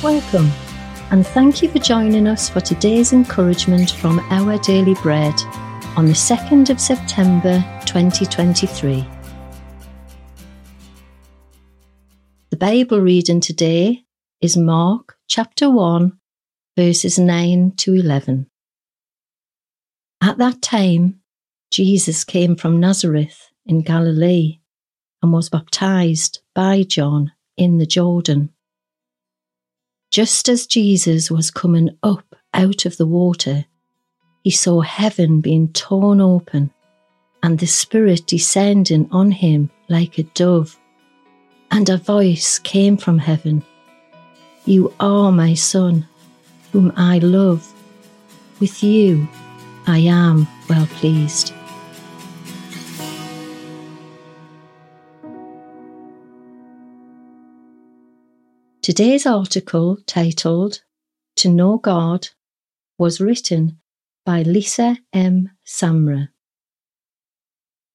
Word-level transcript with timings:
Welcome, 0.00 0.52
and 1.10 1.26
thank 1.26 1.60
you 1.60 1.68
for 1.68 1.80
joining 1.80 2.28
us 2.28 2.48
for 2.48 2.60
today's 2.60 3.12
encouragement 3.12 3.90
from 3.90 4.20
Our 4.30 4.56
Daily 4.58 4.94
Bread 4.94 5.34
on 5.96 6.06
the 6.06 6.12
2nd 6.12 6.70
of 6.70 6.80
September 6.80 7.64
2023. 7.84 9.04
The 12.50 12.56
Bible 12.56 13.00
reading 13.00 13.40
today 13.40 14.04
is 14.40 14.56
Mark 14.56 15.16
chapter 15.26 15.68
1, 15.68 16.16
verses 16.76 17.18
9 17.18 17.72
to 17.78 17.94
11. 17.94 18.46
At 20.22 20.38
that 20.38 20.62
time, 20.62 21.22
Jesus 21.72 22.22
came 22.22 22.54
from 22.54 22.78
Nazareth 22.78 23.50
in 23.66 23.82
Galilee 23.82 24.60
and 25.24 25.32
was 25.32 25.48
baptized 25.48 26.38
by 26.54 26.84
John 26.84 27.32
in 27.56 27.78
the 27.78 27.86
Jordan. 27.86 28.50
Just 30.18 30.48
as 30.48 30.66
Jesus 30.66 31.30
was 31.30 31.52
coming 31.52 31.96
up 32.02 32.34
out 32.52 32.86
of 32.86 32.96
the 32.96 33.06
water, 33.06 33.66
he 34.42 34.50
saw 34.50 34.80
heaven 34.80 35.40
being 35.40 35.72
torn 35.72 36.20
open 36.20 36.72
and 37.40 37.56
the 37.56 37.68
Spirit 37.68 38.26
descending 38.26 39.08
on 39.12 39.30
him 39.30 39.70
like 39.88 40.18
a 40.18 40.24
dove. 40.24 40.76
And 41.70 41.88
a 41.88 41.98
voice 41.98 42.58
came 42.58 42.96
from 42.96 43.18
heaven 43.18 43.62
You 44.64 44.92
are 44.98 45.30
my 45.30 45.54
Son, 45.54 46.04
whom 46.72 46.92
I 46.96 47.18
love. 47.18 47.72
With 48.58 48.82
you 48.82 49.28
I 49.86 49.98
am 49.98 50.48
well 50.68 50.88
pleased. 50.96 51.52
Today's 58.88 59.26
article, 59.26 59.98
titled 60.06 60.80
To 61.36 61.50
Know 61.50 61.76
God, 61.76 62.28
was 62.96 63.20
written 63.20 63.80
by 64.24 64.40
Lisa 64.40 64.96
M. 65.12 65.50
Samra. 65.66 66.30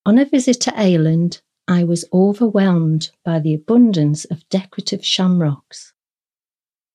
On 0.06 0.20
a 0.20 0.26
visit 0.26 0.62
to 0.62 0.80
Ireland, 0.80 1.42
I 1.68 1.84
was 1.84 2.06
overwhelmed 2.14 3.10
by 3.26 3.40
the 3.40 3.56
abundance 3.56 4.26
of 4.26 4.48
decorative 4.50 5.04
shamrocks. 5.04 5.94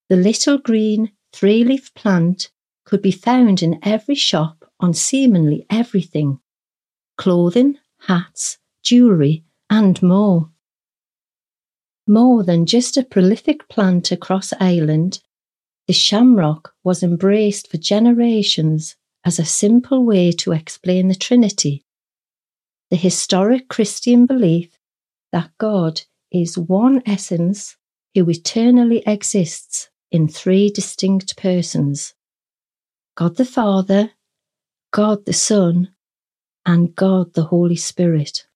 The 0.09 0.15
little 0.15 0.59
green 0.59 1.11
three 1.33 1.65
leaf 1.65 1.93
plant 1.95 2.53
could 2.85 3.03
be 3.03 3.11
found 3.11 3.65
in 3.65 3.81
every 3.83 4.15
shop 4.15 4.71
on 4.79 4.95
seemingly 4.95 5.67
everything 5.71 6.39
clothing, 7.17 7.79
hats, 8.03 8.59
jewellery, 8.85 9.43
and 9.69 10.01
more 10.01 10.53
more 12.09 12.43
than 12.43 12.67
just 12.67 12.97
a 12.97 13.03
prolific 13.03 13.69
plant 13.69 14.11
across 14.11 14.53
Ireland, 14.59 15.21
the 15.87 15.93
shamrock 15.93 16.75
was 16.85 17.03
embraced 17.03 17.71
for 17.71 17.77
generations 17.77 18.97
as 19.25 19.39
a 19.39 19.45
simple 19.45 20.05
way 20.05 20.33
to 20.33 20.53
explain 20.53 21.09
the 21.09 21.15
Trinity, 21.15 21.85
the 22.91 22.97
historic 22.97 23.69
Christian 23.69 24.27
belief 24.27 24.79
that 25.33 25.51
God 25.59 26.03
is 26.31 26.59
one 26.59 27.03
essence 27.07 27.77
who 28.15 28.29
eternally 28.29 29.03
exists 29.07 29.91
in 30.11 30.29
three 30.29 30.71
distinct 30.71 31.37
persons 31.37 32.15
God 33.17 33.37
the 33.37 33.45
Father, 33.45 34.13
God 34.93 35.27
the 35.27 35.33
Son, 35.33 35.93
and 36.65 36.95
God 36.95 37.35
the 37.35 37.45
Holy 37.45 37.77
Spirit. 37.77 38.48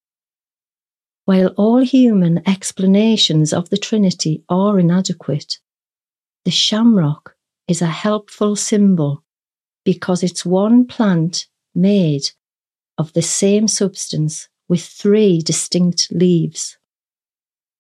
While 1.25 1.49
all 1.57 1.79
human 1.79 2.43
explanations 2.49 3.53
of 3.53 3.71
the 3.71 3.77
Trinity 3.77 4.43
are 4.49 4.79
inadequate, 4.81 5.59
the 6.45 6.51
shamrock 6.51 7.37
is 7.69 7.81
a 7.81 7.87
helpful 7.87 8.57
symbol 8.57 9.23
because 9.85 10.25
it's 10.25 10.45
one 10.45 10.85
plant 10.85 11.47
made 11.75 12.31
of 12.99 13.13
the 13.13 13.23
same 13.23 13.69
substance 13.69 14.49
with 14.69 14.83
three 14.83 15.41
distinct 15.41 16.11
leaves. 16.11 16.77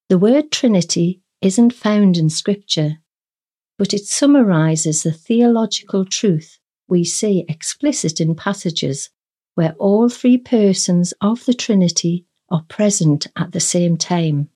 The 0.09 0.19
word 0.19 0.53
Trinity 0.53 1.21
isn't 1.41 1.73
found 1.73 2.17
in 2.17 2.31
Scripture, 2.31 2.99
but 3.77 3.93
it 3.93 4.07
summarizes 4.07 5.03
the 5.03 5.13
theological 5.13 6.05
truth 6.05 6.59
we 6.87 7.03
see 7.03 7.45
explicit 7.49 8.21
in 8.21 8.37
passages 8.37 9.11
where 9.55 9.75
all 9.79 10.09
three 10.09 10.39
persons 10.39 11.13
of 11.21 11.45
the 11.45 11.55
Trinity 11.55 12.27
are 12.53 12.65
present 12.69 13.27
at 13.35 13.51
the 13.51 13.61
same 13.61 13.97
time. 13.97 14.49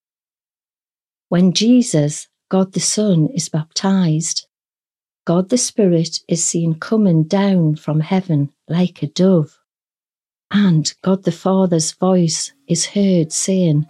When 1.28 1.52
Jesus, 1.52 2.28
God 2.48 2.72
the 2.72 2.80
Son, 2.80 3.28
is 3.34 3.48
baptized, 3.48 4.46
God 5.24 5.48
the 5.48 5.58
Spirit 5.58 6.20
is 6.28 6.44
seen 6.44 6.74
coming 6.74 7.24
down 7.24 7.74
from 7.74 7.98
heaven 7.98 8.52
like 8.68 9.02
a 9.02 9.08
dove, 9.08 9.58
and 10.52 10.92
God 11.02 11.24
the 11.24 11.32
Father's 11.32 11.90
voice 11.92 12.52
is 12.68 12.86
heard 12.86 13.32
saying, 13.32 13.86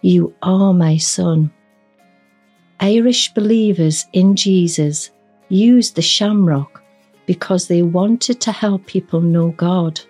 You 0.00 0.34
are 0.42 0.72
my 0.72 0.96
Son. 0.96 1.52
Irish 2.80 3.34
believers 3.34 4.06
in 4.14 4.36
Jesus 4.36 5.10
used 5.50 5.96
the 5.96 6.02
shamrock 6.02 6.82
because 7.26 7.68
they 7.68 7.82
wanted 7.82 8.40
to 8.40 8.52
help 8.52 8.86
people 8.86 9.20
know 9.20 9.50
God. 9.50 10.00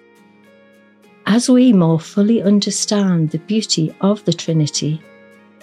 As 1.32 1.48
we 1.48 1.72
more 1.72 2.00
fully 2.00 2.42
understand 2.42 3.30
the 3.30 3.38
beauty 3.38 3.94
of 4.00 4.24
the 4.24 4.32
Trinity, 4.32 5.00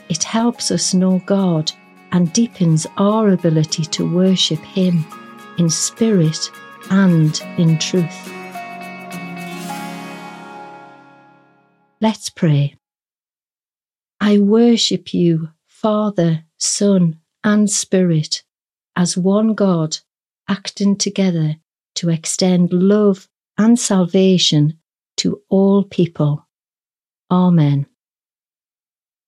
it 0.08 0.24
helps 0.24 0.72
us 0.72 0.94
know 0.94 1.22
God 1.26 1.70
and 2.14 2.32
deepens 2.32 2.88
our 2.96 3.32
ability 3.32 3.84
to 3.84 4.10
worship 4.10 4.60
Him 4.60 5.06
in 5.58 5.70
spirit 5.70 6.50
and 6.90 7.38
in 7.58 7.78
truth. 7.80 8.32
Let's 12.00 12.30
pray. 12.30 12.76
I 14.22 14.38
worship 14.38 15.14
you, 15.14 15.50
Father, 15.66 16.46
Son, 16.58 17.20
and 17.44 17.70
Spirit, 17.70 18.42
as 18.96 19.18
one 19.18 19.54
God, 19.54 19.98
acting 20.48 20.96
together 20.96 21.58
to 21.96 22.10
extend 22.10 22.72
love 22.72 23.28
and 23.58 23.78
salvation 23.78 24.77
to 25.18 25.42
all 25.50 25.84
people. 25.84 26.48
Amen. 27.30 27.86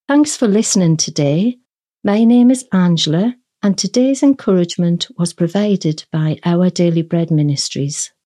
Thanks 0.07 0.35
for 0.35 0.47
listening 0.47 0.97
today. 0.97 1.57
My 2.03 2.23
name 2.23 2.49
is 2.49 2.65
Angela, 2.71 3.35
and 3.61 3.77
today's 3.77 4.23
encouragement 4.23 5.07
was 5.17 5.33
provided 5.33 6.05
by 6.11 6.39
Our 6.45 6.69
Daily 6.69 7.01
Bread 7.01 7.29
Ministries. 7.29 8.11